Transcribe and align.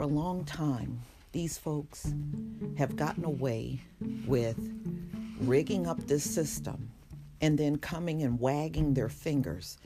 For 0.00 0.04
a 0.04 0.06
long 0.06 0.46
time, 0.46 1.02
these 1.32 1.58
folks 1.58 2.14
have 2.78 2.96
gotten 2.96 3.22
away 3.22 3.82
with 4.26 4.56
rigging 5.42 5.86
up 5.86 5.98
this 6.06 6.24
system 6.24 6.90
and 7.42 7.58
then 7.58 7.76
coming 7.76 8.22
and 8.22 8.40
wagging 8.40 8.94
their 8.94 9.10
fingers 9.10 9.76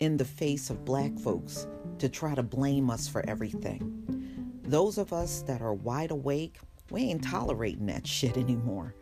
in 0.00 0.16
the 0.16 0.24
face 0.24 0.70
of 0.70 0.84
black 0.84 1.16
folks 1.20 1.68
to 2.00 2.08
try 2.08 2.34
to 2.34 2.42
blame 2.42 2.90
us 2.90 3.06
for 3.06 3.24
everything. 3.28 4.58
Those 4.64 4.98
of 4.98 5.12
us 5.12 5.42
that 5.42 5.62
are 5.62 5.74
wide 5.74 6.10
awake, 6.10 6.58
we 6.90 7.02
ain't 7.02 7.22
tolerating 7.22 7.86
that 7.86 8.08
shit 8.08 8.36
anymore. 8.36 8.96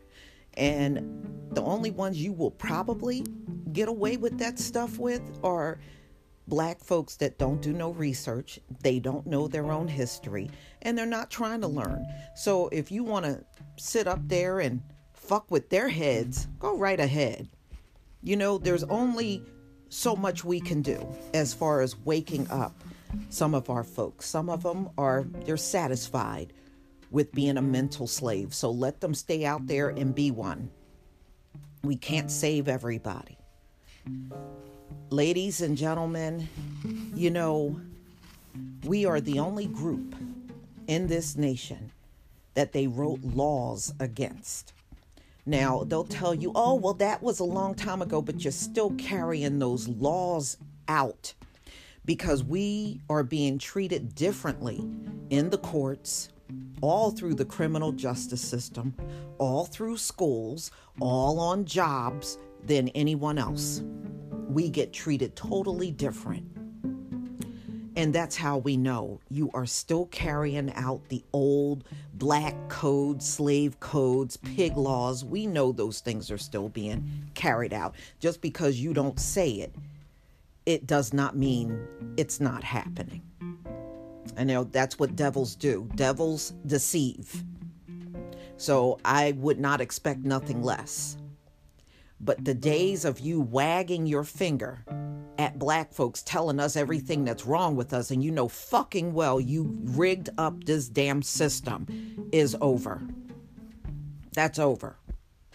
And 0.52 1.48
the 1.52 1.62
only 1.62 1.92
ones 1.92 2.22
you 2.22 2.34
will 2.34 2.50
probably 2.50 3.24
get 3.72 3.88
away 3.88 4.18
with 4.18 4.36
that 4.36 4.58
stuff 4.58 4.98
with 4.98 5.22
are 5.42 5.78
black 6.48 6.80
folks 6.80 7.16
that 7.16 7.38
don't 7.38 7.60
do 7.60 7.72
no 7.72 7.90
research, 7.90 8.58
they 8.82 8.98
don't 8.98 9.26
know 9.26 9.48
their 9.48 9.70
own 9.70 9.86
history, 9.86 10.50
and 10.82 10.96
they're 10.96 11.06
not 11.06 11.30
trying 11.30 11.60
to 11.60 11.68
learn. 11.68 12.06
So 12.34 12.68
if 12.68 12.90
you 12.90 13.04
want 13.04 13.26
to 13.26 13.44
sit 13.76 14.06
up 14.08 14.20
there 14.26 14.60
and 14.60 14.82
fuck 15.12 15.50
with 15.50 15.68
their 15.68 15.88
heads, 15.88 16.48
go 16.58 16.76
right 16.76 16.98
ahead. 16.98 17.48
You 18.22 18.36
know, 18.36 18.58
there's 18.58 18.84
only 18.84 19.44
so 19.90 20.16
much 20.16 20.44
we 20.44 20.60
can 20.60 20.82
do 20.82 21.06
as 21.34 21.54
far 21.54 21.80
as 21.80 21.98
waking 21.98 22.50
up 22.50 22.74
some 23.28 23.54
of 23.54 23.70
our 23.70 23.84
folks. 23.84 24.26
Some 24.26 24.50
of 24.50 24.62
them 24.62 24.90
are 24.98 25.24
they're 25.44 25.56
satisfied 25.56 26.52
with 27.10 27.32
being 27.32 27.56
a 27.56 27.62
mental 27.62 28.06
slave. 28.06 28.54
So 28.54 28.70
let 28.70 29.00
them 29.00 29.14
stay 29.14 29.44
out 29.44 29.66
there 29.66 29.88
and 29.88 30.14
be 30.14 30.30
one. 30.30 30.70
We 31.82 31.96
can't 31.96 32.30
save 32.30 32.68
everybody. 32.68 33.38
Ladies 35.10 35.62
and 35.62 35.76
gentlemen, 35.76 36.48
you 37.14 37.30
know, 37.30 37.80
we 38.84 39.06
are 39.06 39.20
the 39.20 39.38
only 39.38 39.66
group 39.66 40.14
in 40.86 41.06
this 41.06 41.36
nation 41.36 41.92
that 42.54 42.72
they 42.72 42.86
wrote 42.86 43.22
laws 43.22 43.94
against. 44.00 44.72
Now, 45.46 45.84
they'll 45.84 46.04
tell 46.04 46.34
you, 46.34 46.52
oh, 46.54 46.74
well, 46.74 46.94
that 46.94 47.22
was 47.22 47.40
a 47.40 47.44
long 47.44 47.74
time 47.74 48.02
ago, 48.02 48.20
but 48.20 48.44
you're 48.44 48.52
still 48.52 48.90
carrying 48.98 49.58
those 49.58 49.88
laws 49.88 50.58
out 50.88 51.32
because 52.04 52.44
we 52.44 53.00
are 53.08 53.22
being 53.22 53.58
treated 53.58 54.14
differently 54.14 54.82
in 55.30 55.50
the 55.50 55.58
courts, 55.58 56.28
all 56.82 57.10
through 57.10 57.34
the 57.34 57.44
criminal 57.44 57.92
justice 57.92 58.42
system, 58.42 58.94
all 59.38 59.64
through 59.64 59.96
schools, 59.96 60.70
all 61.00 61.40
on 61.40 61.64
jobs 61.64 62.36
than 62.64 62.88
anyone 62.90 63.38
else 63.38 63.82
we 64.58 64.68
get 64.68 64.92
treated 64.92 65.36
totally 65.36 65.92
different. 65.92 66.44
And 67.94 68.12
that's 68.12 68.34
how 68.34 68.58
we 68.58 68.76
know 68.76 69.20
you 69.30 69.52
are 69.54 69.66
still 69.66 70.06
carrying 70.06 70.74
out 70.74 71.08
the 71.10 71.22
old 71.32 71.84
black 72.14 72.68
codes, 72.68 73.24
slave 73.24 73.78
codes, 73.78 74.36
pig 74.36 74.76
laws. 74.76 75.24
We 75.24 75.46
know 75.46 75.70
those 75.70 76.00
things 76.00 76.28
are 76.32 76.38
still 76.38 76.68
being 76.70 77.08
carried 77.34 77.72
out. 77.72 77.94
Just 78.18 78.40
because 78.40 78.80
you 78.80 78.92
don't 78.92 79.20
say 79.20 79.48
it, 79.48 79.76
it 80.66 80.88
does 80.88 81.12
not 81.12 81.36
mean 81.36 81.80
it's 82.16 82.40
not 82.40 82.64
happening. 82.64 83.22
I 84.36 84.42
know 84.42 84.64
that's 84.64 84.98
what 84.98 85.14
devils 85.14 85.54
do. 85.54 85.88
Devils 85.94 86.52
deceive. 86.66 87.44
So 88.56 88.98
I 89.04 89.36
would 89.36 89.60
not 89.60 89.80
expect 89.80 90.24
nothing 90.24 90.64
less. 90.64 91.16
But 92.20 92.44
the 92.44 92.54
days 92.54 93.00
mm-hmm. 93.00 93.08
of 93.08 93.20
you 93.20 93.40
wagging 93.40 94.06
your 94.06 94.24
finger 94.24 94.84
at 95.38 95.58
black 95.58 95.92
folks 95.92 96.22
telling 96.22 96.58
us 96.58 96.76
everything 96.76 97.24
that's 97.24 97.46
wrong 97.46 97.76
with 97.76 97.92
us 97.92 98.10
and 98.10 98.24
you 98.24 98.30
know 98.30 98.48
fucking 98.48 99.12
well 99.14 99.40
you 99.40 99.78
rigged 99.84 100.28
up 100.36 100.64
this 100.64 100.88
damn 100.88 101.22
system 101.22 101.86
is 102.32 102.56
over. 102.60 103.00
That's 104.32 104.58
over. 104.58 104.96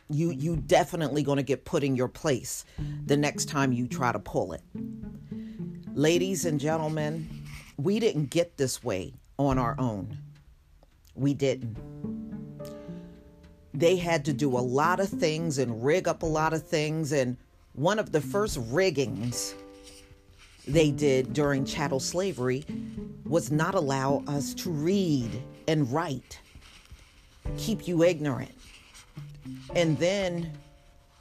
You 0.09 0.31
you 0.31 0.57
definitely 0.57 1.23
going 1.23 1.38
to 1.38 1.44
get 1.44 1.66
put 1.66 1.84
in 1.84 1.96
your 1.96 2.07
place 2.07 2.66
the 3.06 3.18
next 3.18 3.46
time 3.46 3.73
you 3.73 3.88
try 3.88 4.12
to 4.12 4.19
pull 4.19 4.53
it. 4.53 4.62
Ladies 5.94 6.46
and 6.46 6.59
gentlemen, 6.59 7.29
we 7.78 8.00
didn't 8.00 8.29
get 8.29 8.57
this 8.57 8.84
way 8.84 9.13
on 9.38 9.57
our 9.57 9.75
own. 9.79 10.18
We 11.16 11.34
didn't 11.34 11.78
they 13.73 13.95
had 13.95 14.25
to 14.25 14.34
do 14.34 14.57
a 14.57 14.59
lot 14.59 15.00
of 15.00 15.09
things 15.09 15.57
and 15.57 15.84
rig 15.84 16.07
up 16.07 16.23
a 16.23 16.28
lot 16.28 16.53
of 16.53 16.67
things. 16.67 17.11
And 17.11 17.38
one 17.73 18.00
of 18.00 18.11
the 18.11 18.22
first 18.22 18.59
riggings 18.69 19.56
they 20.67 20.91
did 20.91 21.34
during 21.34 21.66
chattel 21.66 22.00
slavery 22.00 22.66
was 23.25 23.51
not 23.51 23.75
allow 23.75 24.23
us 24.28 24.53
to 24.53 24.69
read 24.69 25.41
and 25.67 25.91
write, 25.91 26.39
keep 27.57 27.88
you 27.88 28.03
ignorant. 28.03 28.53
And 29.75 29.97
then 29.97 30.51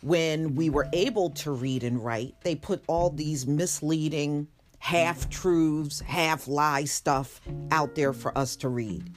when 0.03 0.55
we 0.55 0.69
were 0.69 0.89
able 0.93 1.31
to 1.31 1.53
read 1.53 1.85
and 1.85 2.05
write, 2.05 2.35
they 2.43 2.55
put 2.55 2.83
all 2.87 3.11
these 3.11 3.47
misleading 3.47 4.47
half 4.79 5.31
truths, 5.31 6.01
half 6.01 6.49
lie 6.49 6.85
stuff 6.85 7.41
out 7.71 7.95
there 7.95 8.13
for 8.13 8.37
us 8.37 8.57
to 8.57 8.69
read. 8.69 9.11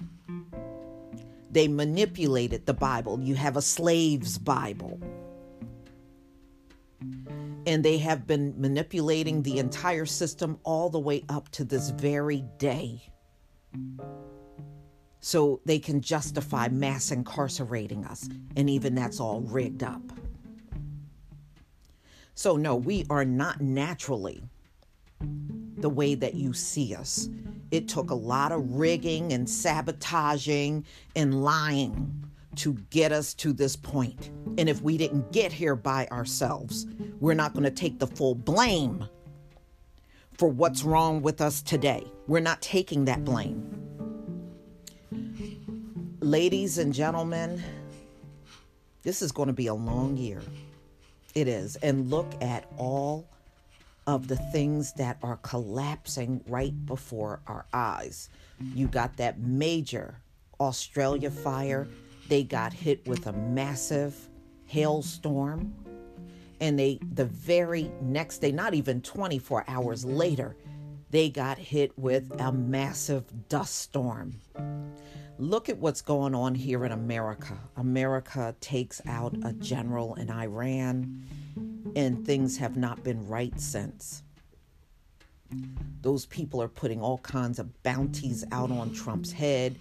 They 1.56 1.70
manipulated 1.70 2.66
the 2.66 2.74
Bible. 2.74 3.18
You 3.22 3.36
have 3.36 3.56
a 3.56 3.62
slave's 3.62 4.38
Bible. 4.38 5.00
And 7.66 7.82
they 7.82 7.98
have 8.00 8.28
been 8.28 8.54
manipulating 8.58 9.42
the 9.42 9.60
entire 9.60 10.06
system 10.06 10.60
all 10.66 10.90
the 10.90 11.00
way 11.00 11.24
up 11.30 11.48
to 11.52 11.64
this 11.64 11.92
very 11.92 12.44
day. 12.58 13.02
So 15.22 15.62
they 15.64 15.80
can 15.80 16.02
justify 16.02 16.68
mass 16.68 17.12
incarcerating 17.12 18.04
us. 18.04 18.28
And 18.58 18.70
even 18.70 18.94
that's 18.94 19.22
all 19.22 19.40
rigged 19.40 19.82
up. 19.82 20.02
So, 22.34 22.58
no, 22.58 22.76
we 22.76 23.06
are 23.10 23.24
not 23.24 23.62
naturally 23.62 24.44
the 25.78 25.90
way 25.90 26.16
that 26.16 26.34
you 26.34 26.52
see 26.52 26.94
us. 26.94 27.30
It 27.72 27.88
took 27.88 28.10
a 28.10 28.16
lot 28.16 28.52
of 28.52 28.76
rigging 28.76 29.34
and 29.34 29.50
sabotaging 29.50 30.86
and 31.16 31.44
lying 31.44 32.26
to 32.58 32.74
get 32.90 33.12
us 33.12 33.34
to 33.36 33.54
this 33.54 33.76
point. 33.76 34.30
And 34.58 34.70
if 34.70 34.82
we 34.82 34.98
didn't 34.98 35.32
get 35.32 35.52
here 35.52 35.76
by 35.76 36.08
ourselves, 36.08 36.86
we're 37.20 37.34
not 37.34 37.54
going 37.54 37.64
to 37.64 37.72
take 37.72 38.00
the 38.00 38.08
full 38.08 38.36
blame 38.36 39.06
for 40.38 40.50
what's 40.50 40.84
wrong 40.84 41.22
with 41.22 41.42
us 41.42 41.62
today. 41.62 42.06
We're 42.28 42.40
not 42.40 42.62
taking 42.62 43.06
that 43.06 43.24
blame. 43.24 43.72
Ladies 46.20 46.78
and 46.78 46.94
gentlemen, 46.94 47.62
this 49.04 49.22
is 49.22 49.32
going 49.32 49.48
to 49.48 49.54
be 49.54 49.68
a 49.68 49.74
long 49.74 50.18
year. 50.18 50.42
It 51.36 51.48
is. 51.48 51.76
And 51.78 52.10
look 52.10 52.32
at 52.42 52.66
all 52.78 53.28
of 54.08 54.28
the 54.28 54.36
things 54.36 54.94
that 54.94 55.18
are 55.24 55.38
collapsing 55.38 56.44
right 56.48 56.86
before 56.86 57.42
our 57.48 57.66
eyes. 57.74 58.30
You 58.60 58.88
got 58.88 59.18
that 59.18 59.40
major 59.40 60.22
Australia 60.60 61.32
fire. 61.32 61.88
They 62.30 62.44
got 62.44 62.74
hit 62.74 63.08
with 63.08 63.28
a 63.28 63.34
massive 63.34 64.16
hailstorm. 64.66 65.74
And 66.62 66.80
they, 66.80 67.00
the 67.14 67.26
very 67.26 67.92
next 68.02 68.40
day, 68.40 68.52
not 68.52 68.74
even 68.74 69.02
24 69.02 69.66
hours 69.68 70.06
later, 70.06 70.56
they 71.10 71.30
got 71.30 71.58
hit 71.58 71.98
with 71.98 72.32
a 72.40 72.52
massive 72.52 73.26
dust 73.50 73.76
storm. 73.76 74.40
Look 75.38 75.68
at 75.68 75.78
what's 75.78 76.02
going 76.02 76.34
on 76.34 76.56
here 76.56 76.86
in 76.86 76.94
America. 76.94 77.58
America 77.76 78.56
takes 78.62 79.02
out 79.06 79.36
a 79.44 79.52
general 79.54 80.16
in 80.16 80.30
Iran 80.32 81.26
and 81.96 82.26
things 82.26 82.58
have 82.58 82.78
not 82.78 83.04
been 83.04 83.28
right 83.28 83.60
since. 83.60 84.24
Those 86.02 86.26
people 86.26 86.62
are 86.62 86.68
putting 86.68 87.02
all 87.02 87.20
kinds 87.20 87.60
of 87.60 87.84
bounties 87.84 88.44
out 88.52 88.72
on 88.72 88.94
Trump's 88.94 89.32
head. 89.32 89.78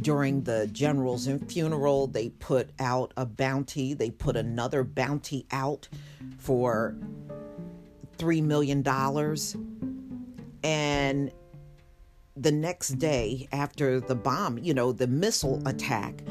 During 0.00 0.42
the 0.42 0.66
general's 0.68 1.28
funeral, 1.48 2.06
they 2.06 2.28
put 2.28 2.70
out 2.78 3.12
a 3.16 3.26
bounty. 3.26 3.94
They 3.94 4.10
put 4.10 4.36
another 4.36 4.84
bounty 4.84 5.46
out 5.50 5.88
for 6.38 6.94
$3 8.18 8.42
million. 8.42 8.86
And 10.64 11.32
the 12.36 12.52
next 12.52 12.90
day 12.98 13.48
after 13.52 14.00
the 14.00 14.14
bomb, 14.14 14.58
you 14.58 14.74
know, 14.74 14.92
the 14.92 15.06
missile 15.06 15.60
attack, 15.66 16.22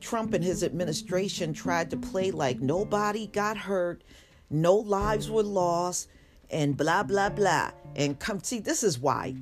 Trump 0.00 0.34
and 0.34 0.44
his 0.44 0.62
administration 0.62 1.52
tried 1.52 1.90
to 1.90 1.96
play 1.96 2.30
like 2.30 2.60
nobody 2.60 3.26
got 3.26 3.56
hurt, 3.56 4.02
no 4.50 4.76
lives 4.76 5.30
were 5.30 5.42
lost, 5.42 6.08
and 6.50 6.76
blah 6.76 7.02
blah 7.02 7.30
blah. 7.30 7.70
And 7.96 8.18
come 8.18 8.42
see, 8.42 8.60
this 8.60 8.82
is 8.82 8.98
why 8.98 9.34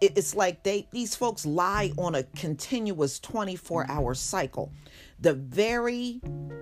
it's 0.00 0.34
like 0.34 0.62
they 0.62 0.86
these 0.92 1.14
folks 1.14 1.44
lie 1.44 1.92
on 1.98 2.14
a 2.14 2.22
continuous 2.22 3.18
24 3.20 3.90
hour 3.90 4.14
cycle. 4.14 4.72
The 5.20 5.34
very 5.34 6.20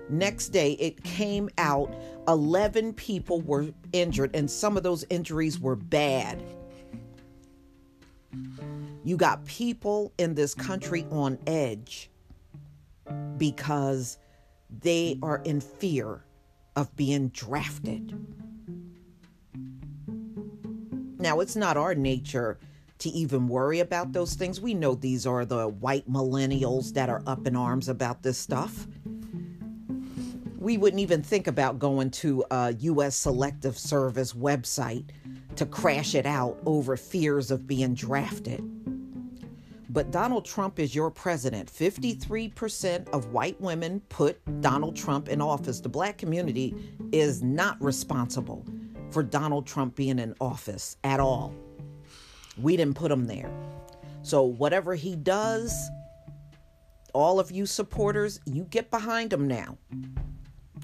next 0.08 0.48
day 0.48 0.72
it 0.72 1.02
came 1.04 1.50
out 1.58 1.94
11 2.28 2.94
people 2.94 3.42
were 3.42 3.68
injured 3.92 4.34
and 4.34 4.50
some 4.50 4.76
of 4.76 4.82
those 4.82 5.04
injuries 5.10 5.60
were 5.60 5.76
bad. 5.76 6.42
You 9.04 9.16
got 9.16 9.44
people 9.44 10.12
in 10.18 10.34
this 10.34 10.54
country 10.54 11.06
on 11.10 11.38
edge 11.46 12.10
because 13.36 14.18
they 14.68 15.18
are 15.22 15.42
in 15.44 15.60
fear 15.60 16.24
of 16.74 16.94
being 16.96 17.28
drafted. 17.28 18.14
Now, 21.18 21.40
it's 21.40 21.56
not 21.56 21.76
our 21.76 21.94
nature 21.94 22.58
to 22.98 23.08
even 23.10 23.48
worry 23.48 23.80
about 23.80 24.12
those 24.12 24.34
things. 24.34 24.60
We 24.60 24.74
know 24.74 24.94
these 24.94 25.26
are 25.26 25.44
the 25.44 25.68
white 25.68 26.08
millennials 26.10 26.92
that 26.94 27.08
are 27.08 27.22
up 27.26 27.46
in 27.46 27.56
arms 27.56 27.88
about 27.88 28.22
this 28.22 28.38
stuff. 28.38 28.86
We 30.58 30.78
wouldn't 30.78 31.00
even 31.00 31.22
think 31.22 31.46
about 31.46 31.78
going 31.78 32.10
to 32.12 32.44
a 32.50 32.74
U.S. 32.80 33.16
Selective 33.16 33.78
Service 33.78 34.32
website 34.32 35.04
to 35.56 35.66
crash 35.66 36.14
it 36.14 36.26
out 36.26 36.58
over 36.66 36.96
fears 36.96 37.50
of 37.50 37.66
being 37.66 37.94
drafted. 37.94 38.62
But 39.96 40.10
Donald 40.10 40.44
Trump 40.44 40.78
is 40.78 40.94
your 40.94 41.10
president. 41.10 41.72
53% 41.72 43.08
of 43.14 43.32
white 43.32 43.58
women 43.62 44.00
put 44.10 44.38
Donald 44.60 44.94
Trump 44.94 45.30
in 45.30 45.40
office. 45.40 45.80
The 45.80 45.88
black 45.88 46.18
community 46.18 46.74
is 47.12 47.42
not 47.42 47.82
responsible 47.82 48.66
for 49.10 49.22
Donald 49.22 49.66
Trump 49.66 49.96
being 49.96 50.18
in 50.18 50.34
office 50.38 50.98
at 51.02 51.18
all. 51.18 51.54
We 52.58 52.76
didn't 52.76 52.96
put 52.96 53.10
him 53.10 53.26
there. 53.26 53.50
So, 54.20 54.42
whatever 54.42 54.94
he 54.94 55.16
does, 55.16 55.88
all 57.14 57.40
of 57.40 57.50
you 57.50 57.64
supporters, 57.64 58.38
you 58.44 58.64
get 58.64 58.90
behind 58.90 59.32
him 59.32 59.48
now. 59.48 59.78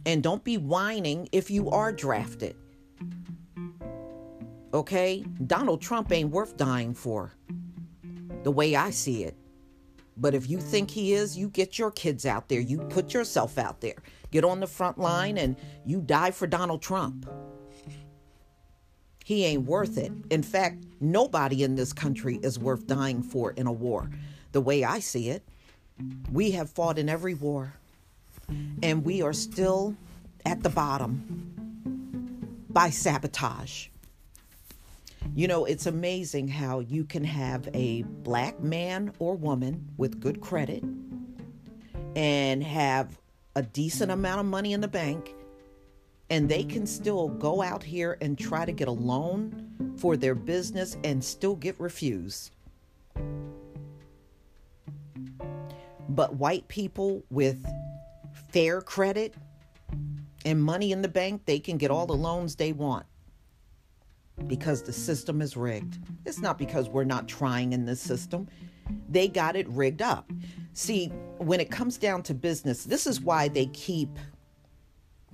And 0.07 0.23
don't 0.23 0.43
be 0.43 0.57
whining 0.57 1.29
if 1.33 1.51
you 1.51 1.69
are 1.69 1.93
drafted. 1.93 2.57
Okay? 4.73 5.23
Donald 5.47 5.83
Trump 5.83 6.11
ain't 6.13 6.31
worth 6.31 6.57
dying 6.57 6.95
for 6.95 7.35
the 8.43 8.53
way 8.53 8.77
I 8.77 8.91
see 8.91 9.25
it. 9.25 9.37
But 10.17 10.35
if 10.35 10.49
you 10.49 10.59
think 10.59 10.91
he 10.91 11.15
is, 11.15 11.39
you 11.39 11.49
get 11.49 11.79
your 11.79 11.91
kids 11.91 12.27
out 12.27 12.49
there. 12.49 12.61
You 12.61 12.79
put 12.79 13.15
yourself 13.15 13.59
out 13.59 13.81
there. 13.81 13.97
Get 14.31 14.45
on 14.45 14.61
the 14.61 14.67
front 14.67 14.99
line 14.99 15.39
and 15.39 15.57
you 15.85 16.01
die 16.01 16.31
for 16.31 16.47
Donald 16.47 16.83
Trump. 16.83 17.29
He 19.25 19.45
ain't 19.45 19.65
worth 19.65 19.99
it. 19.99 20.13
In 20.31 20.43
fact, 20.43 20.85
nobody 21.01 21.63
in 21.63 21.77
this 21.77 21.93
country 21.93 22.41
is 22.43 22.59
worth 22.59 22.87
dying 22.87 23.23
for 23.23 23.53
in 23.53 23.67
a 23.67 23.73
war. 23.73 24.11
The 24.53 24.61
way 24.61 24.85
I 24.85 24.99
see 24.99 25.31
it, 25.31 25.43
we 26.31 26.51
have 26.53 26.71
fought 26.71 26.99
in 26.99 27.09
every 27.09 27.35
war, 27.35 27.75
and 28.83 29.05
we 29.05 29.23
are 29.23 29.33
still 29.33 29.97
at 30.45 30.63
the 30.63 30.69
bottom 30.69 31.55
by 32.69 32.91
sabotage. 32.91 33.89
You 35.35 35.49
know, 35.49 35.65
it's 35.65 35.87
amazing 35.87 36.49
how 36.49 36.81
you 36.81 37.05
can 37.05 37.25
have 37.25 37.69
a 37.73 38.03
black 38.03 38.61
man 38.61 39.13
or 39.19 39.35
woman 39.35 39.89
with 39.97 40.21
good 40.21 40.43
credit 40.43 40.85
and 42.15 42.63
have 42.63 43.19
a 43.57 43.63
decent 43.63 44.11
amount 44.11 44.41
of 44.41 44.47
money 44.47 44.75
in 44.75 44.83
the 44.83 44.89
bank, 44.89 45.35
and 46.29 46.49
they 46.49 46.65
can 46.65 46.87
still 46.87 47.29
go 47.29 47.63
out 47.63 47.83
here 47.83 48.19
and 48.21 48.39
try 48.39 48.67
to 48.67 48.73
get 48.73 48.89
a 48.89 48.93
loan 48.93 49.95
for 49.97 50.19
their 50.19 50.35
business 50.35 50.99
and 51.03 51.25
still 51.25 51.57
get 51.57 51.81
refused. 51.81 52.51
But 56.11 56.35
white 56.35 56.69
people 56.69 57.23
with 57.31 57.65
fair 58.51 58.83
credit 58.83 59.35
and 60.45 60.63
money 60.63 60.93
in 60.93 61.01
the 61.01 61.09
bank, 61.09 61.47
they 61.47 61.59
can 61.59 61.79
get 61.79 61.91
all 61.91 62.05
the 62.05 62.13
loans 62.13 62.57
they 62.57 62.73
want 62.73 63.07
because 64.47 64.83
the 64.83 64.93
system 64.93 65.41
is 65.41 65.57
rigged. 65.57 65.99
It's 66.25 66.41
not 66.41 66.59
because 66.59 66.89
we're 66.89 67.05
not 67.05 67.29
trying 67.29 67.73
in 67.73 67.85
this 67.85 68.01
system. 68.01 68.49
They 69.09 69.29
got 69.29 69.57
it 69.57 69.69
rigged 69.69 70.03
up. 70.03 70.31
See, 70.73 71.09
when 71.39 71.61
it 71.61 71.71
comes 71.71 71.99
down 71.99 72.23
to 72.25 72.35
business, 72.35 72.85
this 72.85 73.07
is 73.07 73.21
why 73.21 73.49
they 73.49 73.67
keep 73.67 74.19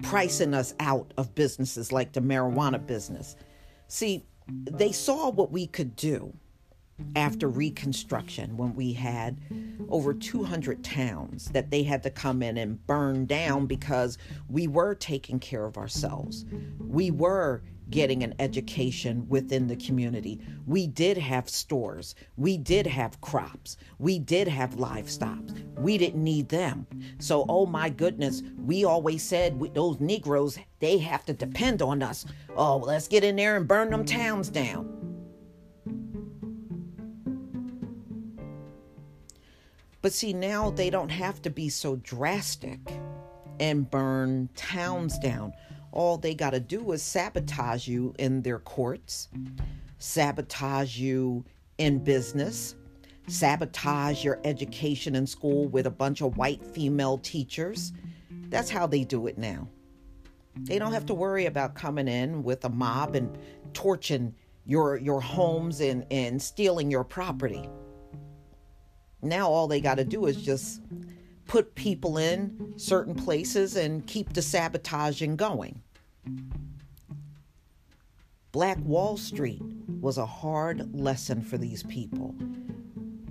pricing 0.02 0.54
us 0.54 0.74
out 0.80 1.12
of 1.16 1.34
businesses 1.34 1.92
like 1.92 2.12
the 2.12 2.20
marijuana 2.20 2.84
business. 2.84 3.36
See, 3.88 4.24
they 4.48 4.92
saw 4.92 5.30
what 5.30 5.50
we 5.50 5.66
could 5.66 5.96
do 5.96 6.32
after 7.14 7.48
Reconstruction 7.48 8.56
when 8.56 8.74
we 8.74 8.92
had 8.92 9.38
over 9.88 10.12
200 10.12 10.82
towns 10.82 11.46
that 11.50 11.70
they 11.70 11.82
had 11.82 12.02
to 12.02 12.10
come 12.10 12.42
in 12.42 12.56
and 12.56 12.84
burn 12.86 13.26
down 13.26 13.66
because 13.66 14.18
we 14.48 14.66
were 14.66 14.94
taking 14.94 15.38
care 15.38 15.64
of 15.64 15.78
ourselves. 15.78 16.44
We 16.80 17.10
were 17.10 17.62
getting 17.90 18.22
an 18.22 18.34
education 18.38 19.28
within 19.28 19.66
the 19.66 19.76
community. 19.76 20.40
We 20.66 20.86
did 20.86 21.16
have 21.18 21.48
stores. 21.48 22.14
We 22.36 22.56
did 22.56 22.86
have 22.86 23.20
crops. 23.20 23.76
We 23.98 24.18
did 24.18 24.48
have 24.48 24.78
livestock. 24.78 25.42
We 25.76 25.96
didn't 25.98 26.22
need 26.22 26.48
them. 26.48 26.86
So, 27.18 27.46
oh 27.48 27.66
my 27.66 27.88
goodness, 27.88 28.42
we 28.58 28.84
always 28.84 29.22
said 29.22 29.58
we, 29.58 29.70
those 29.70 30.00
Negroes, 30.00 30.58
they 30.80 30.98
have 30.98 31.24
to 31.26 31.32
depend 31.32 31.82
on 31.82 32.02
us. 32.02 32.26
Oh, 32.56 32.76
let's 32.78 33.08
get 33.08 33.24
in 33.24 33.36
there 33.36 33.56
and 33.56 33.66
burn 33.66 33.90
them 33.90 34.04
towns 34.04 34.48
down. 34.50 34.94
But 40.00 40.12
see, 40.12 40.32
now 40.32 40.70
they 40.70 40.90
don't 40.90 41.08
have 41.10 41.42
to 41.42 41.50
be 41.50 41.68
so 41.68 41.96
drastic 41.96 42.78
and 43.60 43.90
burn 43.90 44.48
towns 44.54 45.18
down 45.18 45.52
all 45.92 46.18
they 46.18 46.34
got 46.34 46.50
to 46.50 46.60
do 46.60 46.92
is 46.92 47.02
sabotage 47.02 47.88
you 47.88 48.14
in 48.18 48.42
their 48.42 48.58
courts, 48.58 49.28
sabotage 49.98 50.98
you 50.98 51.44
in 51.78 51.98
business, 51.98 52.74
sabotage 53.26 54.24
your 54.24 54.40
education 54.44 55.14
in 55.14 55.26
school 55.26 55.68
with 55.68 55.86
a 55.86 55.90
bunch 55.90 56.20
of 56.20 56.36
white 56.36 56.64
female 56.64 57.18
teachers. 57.18 57.92
That's 58.48 58.70
how 58.70 58.86
they 58.86 59.04
do 59.04 59.26
it 59.26 59.38
now. 59.38 59.68
They 60.56 60.78
don't 60.78 60.92
have 60.92 61.06
to 61.06 61.14
worry 61.14 61.46
about 61.46 61.74
coming 61.74 62.08
in 62.08 62.42
with 62.42 62.64
a 62.64 62.68
mob 62.68 63.14
and 63.14 63.38
torching 63.74 64.34
your 64.66 64.96
your 64.96 65.20
homes 65.20 65.80
and, 65.80 66.04
and 66.10 66.40
stealing 66.40 66.90
your 66.90 67.04
property. 67.04 67.68
Now 69.22 69.48
all 69.48 69.68
they 69.68 69.80
got 69.80 69.96
to 69.96 70.04
do 70.04 70.26
is 70.26 70.36
just 70.36 70.82
put 71.48 71.74
people 71.74 72.18
in 72.18 72.74
certain 72.76 73.14
places 73.14 73.74
and 73.74 74.06
keep 74.06 74.32
the 74.34 74.42
sabotaging 74.42 75.34
going. 75.34 75.82
Black 78.52 78.78
Wall 78.84 79.16
Street 79.16 79.62
was 80.00 80.18
a 80.18 80.26
hard 80.26 80.94
lesson 80.94 81.42
for 81.42 81.58
these 81.58 81.82
people 81.82 82.34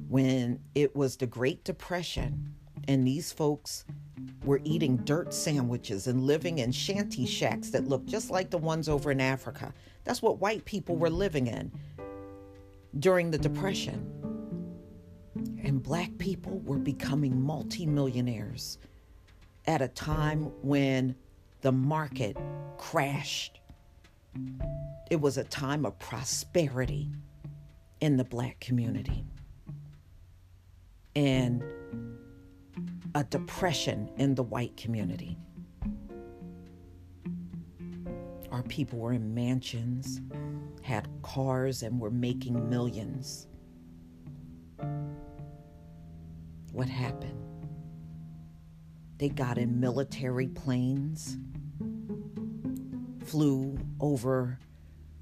when 0.09 0.59
it 0.75 0.95
was 0.95 1.15
the 1.15 1.27
Great 1.27 1.63
Depression 1.63 2.53
and 2.87 3.05
these 3.05 3.31
folks 3.31 3.85
were 4.43 4.61
eating 4.63 4.97
dirt 4.97 5.33
sandwiches 5.33 6.07
and 6.07 6.23
living 6.23 6.59
in 6.59 6.71
shanty 6.71 7.25
shacks 7.25 7.69
that 7.69 7.87
looked 7.87 8.07
just 8.07 8.31
like 8.31 8.49
the 8.49 8.57
ones 8.57 8.87
over 8.87 9.11
in 9.11 9.21
Africa. 9.21 9.73
That's 10.05 10.21
what 10.21 10.39
white 10.39 10.65
people 10.65 10.95
were 10.95 11.09
living 11.09 11.47
in 11.47 11.71
during 12.99 13.29
the 13.29 13.37
Depression. 13.37 14.16
And 15.67 15.83
black 15.83 16.17
people 16.17 16.59
were 16.59 16.77
becoming 16.77 17.41
multimillionaires 17.41 18.77
at 19.65 19.81
a 19.81 19.89
time 19.89 20.43
when 20.61 21.13
the 21.59 21.73
market 21.73 22.37
crashed. 22.77 23.59
It 25.11 25.19
was 25.19 25.37
a 25.37 25.43
time 25.43 25.85
of 25.85 25.99
prosperity 25.99 27.09
in 27.99 28.15
the 28.15 28.23
black 28.23 28.57
community 28.61 29.25
and 31.17 31.61
a 33.13 33.25
depression 33.25 34.09
in 34.15 34.35
the 34.35 34.43
white 34.43 34.77
community. 34.77 35.37
Our 38.53 38.63
people 38.63 38.99
were 38.99 39.11
in 39.11 39.35
mansions, 39.35 40.21
had 40.81 41.09
cars, 41.23 41.83
and 41.83 41.99
were 41.99 42.09
making 42.09 42.69
millions. 42.69 43.49
What 46.77 46.89
happened? 46.89 47.33
They 49.17 49.29
got 49.29 49.57
in 49.57 49.79
military 49.79 50.47
planes, 50.47 51.39
flew 53.25 53.79
over 53.99 54.59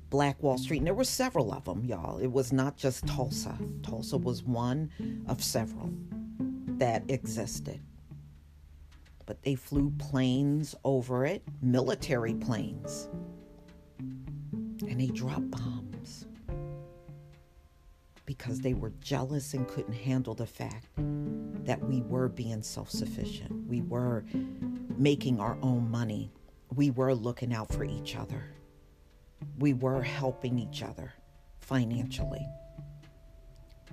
Black 0.10 0.44
Wall 0.44 0.58
Street, 0.58 0.80
and 0.80 0.88
there 0.88 0.94
were 0.94 1.06
several 1.06 1.54
of 1.54 1.64
them, 1.64 1.86
y'all. 1.86 2.18
It 2.18 2.28
was 2.28 2.52
not 2.52 2.76
just 2.76 3.08
Tulsa. 3.08 3.58
Tulsa 3.84 4.18
was 4.18 4.44
one 4.44 4.92
of 5.30 5.42
several 5.42 5.94
that 6.78 7.10
existed. 7.10 7.80
But 9.26 9.42
they 9.42 9.56
flew 9.56 9.92
planes 9.92 10.76
over 10.84 11.26
it, 11.26 11.42
military 11.62 12.34
planes, 12.34 13.08
and 14.02 15.00
they 15.00 15.08
dropped 15.08 15.52
bombs 15.52 16.26
because 18.26 18.60
they 18.60 18.74
were 18.74 18.92
jealous 19.02 19.54
and 19.54 19.68
couldn't 19.68 19.94
handle 19.94 20.34
the 20.34 20.48
fact 20.48 20.88
that 21.66 21.82
we 21.84 22.02
were 22.02 22.28
being 22.28 22.62
self 22.62 22.90
sufficient. 22.90 23.68
We 23.68 23.82
were 23.82 24.26
making 24.98 25.40
our 25.40 25.58
own 25.62 25.90
money. 25.90 26.32
We 26.74 26.92
were 26.92 27.14
looking 27.14 27.54
out 27.54 27.72
for 27.72 27.84
each 27.84 28.16
other. 28.16 28.52
We 29.60 29.74
were 29.74 30.02
helping 30.02 30.58
each 30.58 30.82
other 30.84 31.14
financially. 31.60 32.46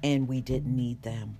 And 0.03 0.27
we 0.27 0.41
didn't 0.41 0.75
need 0.75 1.03
them. 1.03 1.39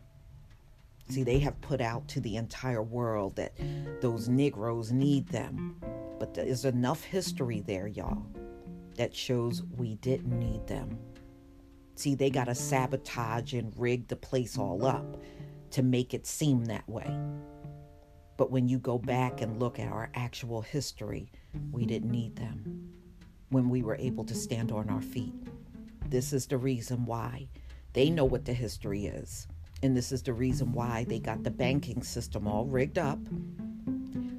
See, 1.09 1.25
they 1.25 1.39
have 1.41 1.61
put 1.61 1.81
out 1.81 2.07
to 2.09 2.21
the 2.21 2.37
entire 2.37 2.83
world 2.83 3.37
that 3.37 3.53
those 4.01 4.29
Negroes 4.29 4.93
need 4.93 5.29
them. 5.29 5.77
But 6.19 6.35
there's 6.35 6.65
enough 6.65 7.03
history 7.03 7.61
there, 7.61 7.89
y'all, 7.89 8.25
that 8.97 9.15
shows 9.15 9.63
we 9.77 9.97
didn't 9.97 10.39
need 10.39 10.67
them. 10.67 10.99
See, 11.95 12.15
they 12.15 12.31
got 12.31 12.45
to 12.45 12.55
sabotage 12.55 13.53
and 13.53 13.73
rig 13.77 14.09
the 14.09 14.17
place 14.17 14.59
all 14.59 14.85
up 14.85 15.17
to 15.71 15.83
make 15.83 16.15
it 16.15 16.27
seem 16.27 16.65
that 16.67 16.89
way. 16.89 17.15
But 18.37 18.51
when 18.51 18.69
you 18.69 18.79
go 18.79 18.99
back 18.99 19.41
and 19.41 19.61
look 19.61 19.79
at 19.79 19.93
our 19.93 20.11
actual 20.15 20.63
history, 20.63 21.31
we 21.71 21.87
didn't 21.87 22.11
need 22.11 22.37
them 22.37 22.89
when 23.51 23.69
we 23.69 23.83
were 23.83 23.97
able 23.97 24.25
to 24.25 24.35
stand 24.35 24.73
on 24.73 24.89
our 24.89 25.03
feet. 25.03 25.35
This 26.09 26.33
is 26.33 26.47
the 26.47 26.59
reason 26.59 27.05
why. 27.05 27.49
They 27.93 28.11
know 28.11 28.25
what 28.25 28.45
the 28.45 28.55
history 28.55 29.07
is. 29.07 29.47
And 29.83 29.97
this 29.97 30.13
is 30.13 30.23
the 30.23 30.33
reason 30.33 30.73
why 30.73 31.05
they 31.09 31.19
got 31.19 31.43
the 31.43 31.51
banking 31.51 32.03
system 32.03 32.47
all 32.47 32.65
rigged 32.65 32.99
up. 32.99 33.19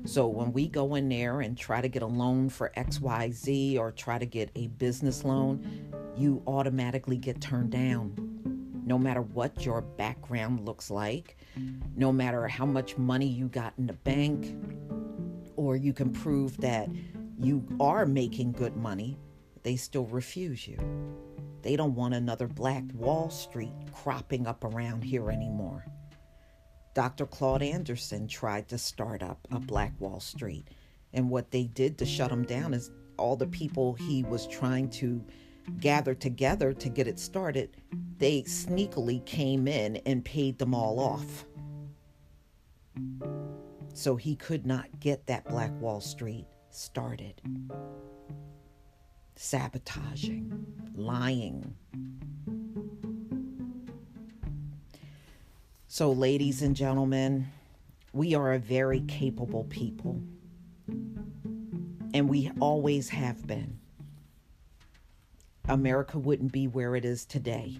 So 0.05 0.27
when 0.27 0.51
we 0.53 0.67
go 0.67 0.95
in 0.95 1.07
there 1.09 1.41
and 1.41 1.57
try 1.57 1.79
to 1.79 1.87
get 1.87 2.01
a 2.01 2.07
loan 2.07 2.49
for 2.49 2.71
XYZ 2.75 3.77
or 3.77 3.91
try 3.91 4.17
to 4.17 4.25
get 4.25 4.49
a 4.55 4.67
business 4.67 5.23
loan, 5.23 5.65
you 6.15 6.41
automatically 6.47 7.17
get 7.17 7.41
turned 7.41 7.71
down. 7.71 8.13
No 8.85 8.97
matter 8.97 9.21
what 9.21 9.65
your 9.65 9.81
background 9.81 10.65
looks 10.65 10.91
like, 10.91 11.37
no 11.95 12.11
matter 12.11 12.47
how 12.47 12.65
much 12.65 12.97
money 12.97 13.27
you 13.27 13.47
got 13.47 13.73
in 13.77 13.87
the 13.87 13.93
bank, 13.93 14.57
or 15.55 15.75
you 15.75 15.93
can 15.93 16.11
prove 16.11 16.57
that 16.57 16.89
you 17.39 17.65
are 17.79 18.05
making 18.05 18.51
good 18.51 18.75
money, 18.75 19.17
they 19.63 19.75
still 19.75 20.05
refuse 20.05 20.67
you. 20.67 20.77
They 21.61 21.77
don't 21.77 21.95
want 21.95 22.13
another 22.13 22.47
Black 22.47 22.83
Wall 22.93 23.29
Street 23.29 23.71
cropping 23.93 24.47
up 24.47 24.65
around 24.65 25.03
here 25.03 25.31
anymore. 25.31 25.85
Dr. 26.93 27.25
Claude 27.25 27.63
Anderson 27.63 28.27
tried 28.27 28.67
to 28.67 28.77
start 28.77 29.23
up 29.23 29.47
a 29.51 29.59
Black 29.59 29.93
Wall 29.99 30.19
Street, 30.19 30.67
and 31.13 31.29
what 31.29 31.51
they 31.51 31.63
did 31.63 31.97
to 31.97 32.05
shut 32.05 32.31
him 32.31 32.43
down 32.43 32.73
is 32.73 32.91
all 33.17 33.35
the 33.35 33.47
people 33.47 33.93
he 33.93 34.23
was 34.23 34.45
trying 34.47 34.89
to 34.89 35.23
gather 35.79 36.13
together 36.13 36.73
to 36.73 36.89
get 36.89 37.07
it 37.07 37.19
started, 37.19 37.77
they 38.17 38.41
sneakily 38.43 39.25
came 39.25 39.67
in 39.67 39.97
and 40.05 40.23
paid 40.23 40.57
them 40.57 40.73
all 40.73 40.99
off. 40.99 41.45
So 43.93 44.15
he 44.15 44.35
could 44.35 44.65
not 44.65 44.99
get 44.99 45.27
that 45.27 45.45
Black 45.45 45.71
Wall 45.79 46.01
Street 46.01 46.47
started. 46.69 47.41
Sabotaging, 49.35 50.65
lying. 50.95 51.75
So, 55.87 56.11
ladies 56.11 56.63
and 56.63 56.75
gentlemen, 56.75 57.47
we 58.13 58.33
are 58.33 58.53
a 58.53 58.59
very 58.59 59.01
capable 59.01 59.65
people, 59.65 60.21
and 62.13 62.27
we 62.27 62.51
always 62.59 63.09
have 63.09 63.45
been. 63.45 63.79
America 65.69 66.19
wouldn't 66.19 66.51
be 66.51 66.67
where 66.67 66.95
it 66.97 67.05
is 67.05 67.23
today 67.23 67.79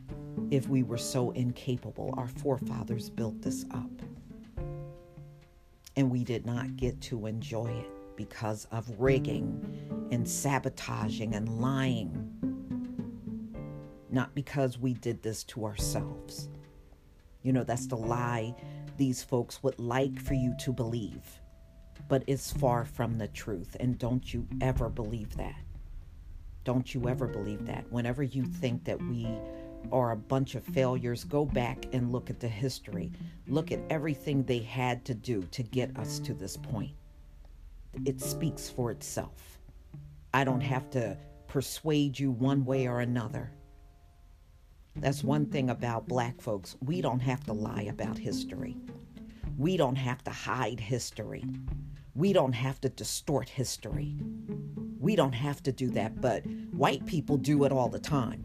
if 0.52 0.70
we 0.70 0.84
were 0.84 0.98
so 0.98 1.32
incapable. 1.32 2.14
Our 2.18 2.28
forefathers 2.28 3.10
built 3.10 3.42
this 3.42 3.66
up, 3.72 3.92
and 5.98 6.10
we 6.10 6.24
did 6.24 6.46
not 6.46 6.78
get 6.78 7.02
to 7.02 7.26
enjoy 7.26 7.68
it 7.68 8.16
because 8.16 8.66
of 8.72 8.90
rigging 9.00 10.08
and 10.12 10.28
sabotaging 10.28 11.36
and 11.36 11.60
lying. 11.60 12.30
Not 14.10 14.34
because 14.34 14.80
we 14.80 14.94
did 14.94 15.22
this 15.22 15.44
to 15.46 15.66
ourselves. 15.66 16.48
You 17.42 17.52
know, 17.52 17.66
that's 17.66 17.88
the 17.88 17.98
lie 17.98 18.56
these 18.96 19.24
folks 19.24 19.62
would 19.62 19.78
like 19.78 20.22
for 20.22 20.36
you 20.36 20.56
to 20.60 20.72
believe, 20.72 21.42
but 22.08 22.24
it's 22.28 22.54
far 22.54 22.86
from 22.86 23.18
the 23.18 23.28
truth. 23.28 23.76
And 23.82 23.98
don't 23.98 24.34
you 24.34 24.48
ever 24.62 24.88
believe 24.88 25.36
that. 25.36 25.63
Don't 26.64 26.94
you 26.94 27.08
ever 27.08 27.28
believe 27.28 27.66
that. 27.66 27.92
Whenever 27.92 28.24
you 28.24 28.46
think 28.46 28.84
that 28.86 29.02
we 29.02 29.28
are 29.92 30.12
a 30.12 30.18
bunch 30.18 30.56
of 30.56 30.64
failures, 30.64 31.24
go 31.24 31.46
back 31.46 31.86
and 31.94 32.12
look 32.12 32.30
at 32.30 32.40
the 32.40 32.48
history. 32.48 33.12
Look 33.48 33.72
at 33.72 33.80
everything 33.90 34.44
they 34.44 34.60
had 34.60 35.04
to 35.06 35.14
do 35.14 35.44
to 35.52 35.64
get 35.64 35.96
us 35.98 36.20
to 36.20 36.34
this 36.34 36.58
point 36.58 36.94
it 38.06 38.22
speaks 38.22 38.70
for 38.70 38.92
itself. 38.92 39.60
I 40.34 40.44
don't 40.44 40.62
have 40.62 40.90
to 40.92 41.18
persuade 41.48 42.18
you 42.18 42.32
one 42.32 42.66
way 42.66 42.88
or 42.88 43.02
another. 43.02 43.52
That's 44.96 45.24
one 45.24 45.46
thing 45.46 45.70
about 45.70 46.08
black 46.08 46.42
folks. 46.42 46.76
We 46.84 47.02
don't 47.02 47.20
have 47.20 47.44
to 47.46 47.54
lie 47.54 47.88
about 47.90 48.18
history. 48.18 48.78
We 49.58 49.78
don't 49.78 49.96
have 49.96 50.24
to 50.24 50.32
hide 50.32 50.80
history. 50.80 51.44
We 52.16 52.34
don't 52.34 52.54
have 52.54 52.82
to 52.82 52.90
distort 52.90 53.50
history. 53.50 54.16
We 55.04 55.18
don't 55.18 55.34
have 55.34 55.62
to 55.64 55.74
do 55.74 55.90
that, 55.90 56.22
but 56.22 56.46
white 56.72 57.06
people 57.06 57.36
do 57.36 57.66
it 57.66 57.74
all 57.74 57.90
the 57.90 58.00
time. 58.00 58.42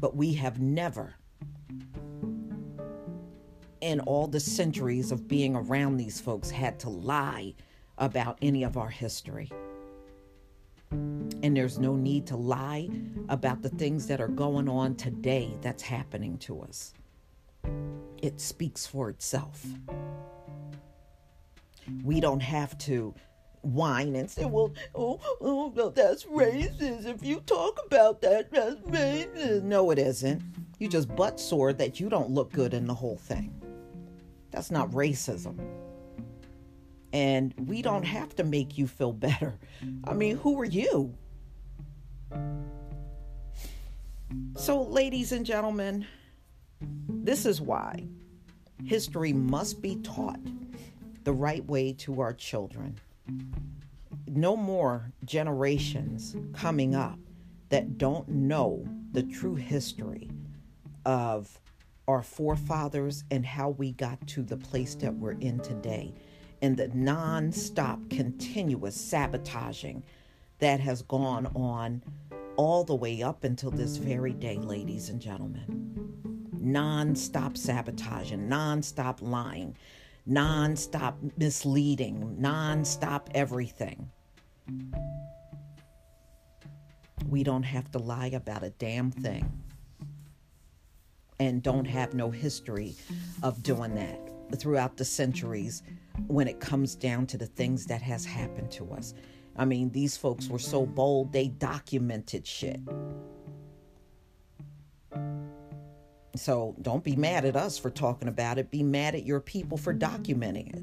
But 0.00 0.16
we 0.16 0.32
have 0.32 0.62
never 0.62 1.14
in 3.82 4.00
all 4.00 4.26
the 4.26 4.40
centuries 4.40 5.12
of 5.12 5.28
being 5.28 5.54
around 5.54 5.98
these 5.98 6.22
folks 6.22 6.48
had 6.48 6.80
to 6.80 6.88
lie 6.88 7.52
about 7.98 8.38
any 8.40 8.62
of 8.62 8.78
our 8.78 8.88
history. 8.88 9.50
And 10.90 11.54
there's 11.54 11.78
no 11.78 11.94
need 11.94 12.26
to 12.28 12.36
lie 12.36 12.88
about 13.28 13.60
the 13.60 13.68
things 13.68 14.06
that 14.06 14.22
are 14.22 14.28
going 14.28 14.70
on 14.70 14.94
today 14.94 15.54
that's 15.60 15.82
happening 15.82 16.38
to 16.38 16.62
us. 16.62 16.94
It 18.22 18.40
speaks 18.40 18.86
for 18.86 19.10
itself. 19.10 19.66
We 22.02 22.20
don't 22.20 22.40
have 22.40 22.78
to 22.78 23.14
whine 23.74 24.16
and 24.16 24.30
say, 24.30 24.44
well, 24.44 24.72
oh, 24.94 25.20
oh, 25.40 25.72
no, 25.74 25.88
that's 25.90 26.24
racist. 26.24 27.06
If 27.06 27.24
you 27.24 27.40
talk 27.40 27.78
about 27.86 28.20
that, 28.22 28.50
that's 28.50 28.76
racist. 28.82 29.62
No, 29.62 29.90
it 29.90 29.98
isn't. 29.98 30.42
You 30.78 30.88
just 30.88 31.14
butt 31.14 31.40
sore 31.40 31.72
that 31.72 31.98
you 32.00 32.08
don't 32.08 32.30
look 32.30 32.52
good 32.52 32.74
in 32.74 32.86
the 32.86 32.94
whole 32.94 33.16
thing. 33.16 33.54
That's 34.50 34.70
not 34.70 34.90
racism. 34.90 35.58
And 37.12 37.54
we 37.66 37.82
don't 37.82 38.04
have 38.04 38.36
to 38.36 38.44
make 38.44 38.76
you 38.78 38.86
feel 38.86 39.12
better. 39.12 39.58
I 40.04 40.12
mean, 40.12 40.36
who 40.36 40.60
are 40.60 40.64
you? 40.64 41.14
So, 44.56 44.82
ladies 44.82 45.32
and 45.32 45.46
gentlemen, 45.46 46.06
this 47.08 47.46
is 47.46 47.60
why 47.60 48.04
history 48.84 49.32
must 49.32 49.80
be 49.80 49.96
taught 49.96 50.40
the 51.24 51.32
right 51.32 51.64
way 51.66 51.92
to 51.94 52.20
our 52.20 52.32
children. 52.32 52.98
No 54.26 54.56
more 54.56 55.12
generations 55.24 56.36
coming 56.52 56.94
up 56.94 57.18
that 57.70 57.98
don't 57.98 58.28
know 58.28 58.86
the 59.12 59.22
true 59.22 59.54
history 59.54 60.30
of 61.04 61.60
our 62.06 62.22
forefathers 62.22 63.24
and 63.30 63.44
how 63.44 63.70
we 63.70 63.92
got 63.92 64.26
to 64.26 64.42
the 64.42 64.56
place 64.56 64.94
that 64.96 65.14
we're 65.14 65.32
in 65.32 65.60
today 65.60 66.14
and 66.62 66.76
the 66.76 66.88
non-stop 66.88 68.00
continuous 68.10 68.96
sabotaging 68.96 70.02
that 70.58 70.80
has 70.80 71.02
gone 71.02 71.46
on 71.54 72.02
all 72.56 72.82
the 72.82 72.94
way 72.94 73.22
up 73.22 73.44
until 73.44 73.70
this 73.70 73.96
very 73.96 74.32
day 74.32 74.56
ladies 74.56 75.08
and 75.10 75.20
gentlemen. 75.20 75.94
Non-stop 76.58 77.56
sabotaging 77.56 78.48
non-stop 78.48 79.22
lying 79.22 79.76
non-stop 80.28 81.18
misleading 81.36 82.36
non-stop 82.40 83.28
everything 83.34 84.10
we 87.28 87.42
don't 87.42 87.64
have 87.64 87.90
to 87.90 87.98
lie 87.98 88.28
about 88.28 88.62
a 88.62 88.70
damn 88.70 89.10
thing 89.10 89.50
and 91.40 91.62
don't 91.62 91.84
have 91.84 92.14
no 92.14 92.30
history 92.30 92.94
of 93.42 93.62
doing 93.62 93.94
that 93.94 94.20
throughout 94.58 94.96
the 94.96 95.04
centuries 95.04 95.82
when 96.26 96.48
it 96.48 96.60
comes 96.60 96.94
down 96.94 97.26
to 97.26 97.38
the 97.38 97.46
things 97.46 97.86
that 97.86 98.02
has 98.02 98.24
happened 98.24 98.70
to 98.72 98.90
us. 98.92 99.14
I 99.56 99.64
mean, 99.64 99.90
these 99.90 100.16
folks 100.16 100.48
were 100.48 100.58
so 100.58 100.86
bold, 100.86 101.32
they 101.32 101.48
documented 101.48 102.46
shit. 102.46 102.80
So 106.38 106.76
don't 106.82 107.02
be 107.02 107.16
mad 107.16 107.44
at 107.44 107.56
us 107.56 107.78
for 107.78 107.90
talking 107.90 108.28
about 108.28 108.58
it. 108.58 108.70
Be 108.70 108.82
mad 108.82 109.14
at 109.14 109.26
your 109.26 109.40
people 109.40 109.76
for 109.76 109.92
documenting 109.92 110.74
it. 110.74 110.82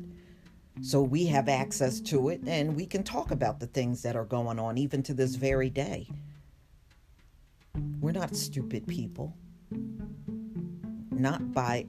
So 0.81 1.01
we 1.01 1.25
have 1.27 1.47
access 1.47 2.01
to 2.01 2.29
it 2.29 2.41
and 2.45 2.75
we 2.75 2.85
can 2.85 3.03
talk 3.03 3.31
about 3.31 3.59
the 3.59 3.67
things 3.67 4.01
that 4.01 4.15
are 4.15 4.25
going 4.25 4.59
on 4.59 4.77
even 4.77 5.01
to 5.03 5.13
this 5.13 5.35
very 5.35 5.69
day. 5.69 6.09
We're 8.01 8.11
not 8.11 8.35
stupid 8.35 8.85
people. 8.85 9.33
Not 11.11 11.53
by 11.53 11.85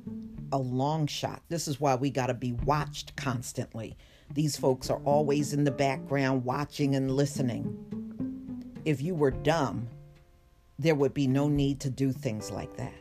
a 0.52 0.58
long 0.58 1.08
shot. 1.08 1.42
This 1.48 1.66
is 1.66 1.80
why 1.80 1.96
we 1.96 2.10
got 2.10 2.28
to 2.28 2.34
be 2.34 2.52
watched 2.52 3.16
constantly. 3.16 3.96
These 4.32 4.56
folks 4.56 4.88
are 4.90 5.00
always 5.04 5.52
in 5.52 5.64
the 5.64 5.72
background 5.72 6.44
watching 6.44 6.94
and 6.94 7.10
listening. 7.10 8.72
If 8.84 9.02
you 9.02 9.16
were 9.16 9.32
dumb, 9.32 9.88
there 10.78 10.94
would 10.94 11.14
be 11.14 11.26
no 11.26 11.48
need 11.48 11.80
to 11.80 11.90
do 11.90 12.12
things 12.12 12.50
like 12.50 12.76
that. 12.76 12.94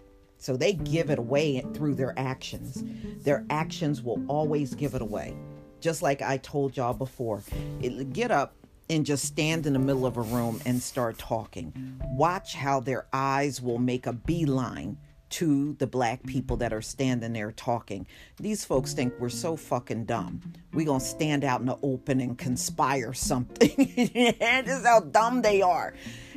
So 0.45 0.55
they 0.55 0.73
give 0.73 1.09
it 1.09 1.17
away 1.17 1.65
through 1.73 1.95
their 1.95 2.13
actions. 2.19 2.83
Their 3.23 3.43
actions 3.49 4.03
will 4.03 4.23
always 4.27 4.75
give 4.75 4.93
it 4.93 5.01
away. 5.01 5.35
Just 5.81 6.03
like 6.03 6.21
I 6.21 6.37
told 6.37 6.77
y'all 6.77 6.93
before, 6.93 7.41
it, 7.81 8.13
get 8.13 8.29
up 8.29 8.53
and 8.87 9.07
just 9.07 9.25
stand 9.25 9.65
in 9.65 9.73
the 9.73 9.79
middle 9.79 10.05
of 10.05 10.17
a 10.17 10.21
room 10.21 10.61
and 10.67 10.79
start 10.79 11.17
talking. 11.17 11.99
Watch 12.11 12.53
how 12.53 12.79
their 12.79 13.07
eyes 13.11 13.59
will 13.59 13.79
make 13.79 14.05
a 14.05 14.13
beeline 14.13 14.99
to 15.29 15.73
the 15.73 15.87
black 15.87 16.23
people 16.25 16.57
that 16.57 16.71
mm-hmm. 16.71 16.77
are 16.77 16.81
standing 16.81 17.33
there 17.33 17.51
talking. 17.51 18.07
These 18.39 18.65
folks 18.65 18.93
think 18.93 19.13
we're 19.19 19.29
so 19.29 19.55
fucking 19.55 20.05
dumb. 20.05 20.41
We're 20.73 20.85
going 20.85 20.99
to 20.99 21.05
stand 21.05 21.43
out 21.43 21.59
in 21.59 21.67
the 21.67 21.77
open 21.81 22.19
and 22.19 22.37
conspire 22.37 23.13
something. 23.13 23.73
this 23.77 24.79
is 24.79 24.85
how 24.85 25.01
dumb 25.01 25.41
they 25.41 25.61
are. 25.61 25.93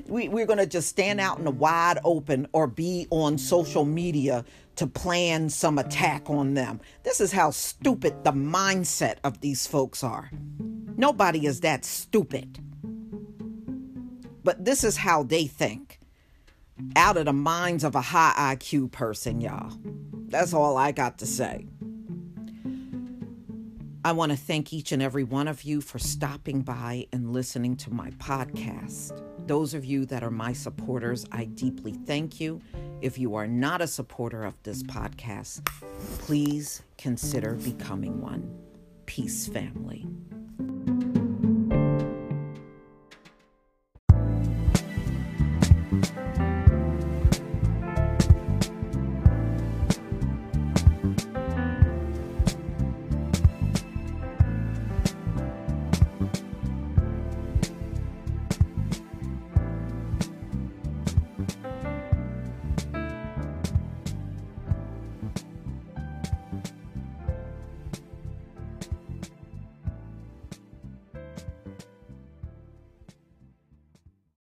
We, 0.07 0.29
we're 0.29 0.47
going 0.47 0.59
to 0.59 0.67
just 0.67 0.89
stand 0.89 1.21
out 1.21 1.39
in 1.39 1.45
the 1.45 1.51
wide 1.51 1.99
open 2.05 2.49
or 2.53 2.67
be 2.67 3.07
on 3.11 3.39
social 3.39 3.85
media 3.85 4.45
to 4.77 4.87
plan 4.87 5.51
some 5.51 5.79
attack 5.79 6.31
on 6.31 6.55
them. 6.55 6.81
This 7.03 7.21
is 7.21 7.33
how 7.33 7.51
stupid 7.51 8.25
the 8.25 8.33
mindset 8.33 9.17
of 9.25 9.41
these 9.41 9.67
folks 9.67 10.05
are. 10.05 10.31
Nobody 10.97 11.47
is 11.47 11.61
that 11.61 11.85
stupid. 11.85 12.61
But 14.45 14.65
this 14.65 14.85
is 14.85 14.97
how 14.97 15.25
they 15.25 15.47
think 15.47 15.98
out 16.97 17.17
of 17.17 17.27
the 17.27 17.33
minds 17.33 17.85
of 17.85 17.95
a 17.95 18.01
high 18.01 18.55
IQ 18.57 18.93
person, 18.93 19.41
y'all. 19.41 19.73
That's 20.29 20.53
all 20.53 20.77
I 20.77 20.93
got 20.93 21.19
to 21.19 21.27
say. 21.27 21.67
I 24.05 24.13
want 24.13 24.33
to 24.33 24.39
thank 24.39 24.73
each 24.73 24.93
and 24.93 25.03
every 25.03 25.25
one 25.25 25.49
of 25.49 25.65
you 25.65 25.81
for 25.81 25.99
stopping 25.99 26.63
by 26.63 27.07
and 27.13 27.33
listening 27.33 27.77
to 27.77 27.93
my 27.93 28.11
podcast. 28.13 29.21
Those 29.47 29.75
of 29.75 29.85
you 29.85 30.07
that 30.07 30.23
are 30.23 30.31
my 30.31 30.53
supporters, 30.53 31.27
I 31.33 31.45
deeply 31.47 31.93
thank 31.93 32.41
you. 32.41 32.61
If 33.01 33.19
you 33.19 33.35
are 33.35 33.47
not 33.47 33.81
a 33.81 33.87
supporter 33.87 34.45
of 34.45 34.55
this 34.63 34.83
podcast, 34.83 35.65
please 36.21 36.83
consider 36.97 37.55
becoming 37.55 38.21
one. 38.21 38.51
Peace, 39.07 39.49
family. 39.49 40.07